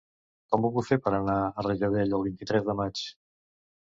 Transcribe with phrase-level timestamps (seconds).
[0.53, 3.03] Com ho puc fer per anar a Rajadell el vint-i-tres de maig?